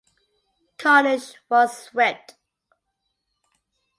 Cornish 0.79 1.35
was 1.47 1.85
whipped. 1.93 2.33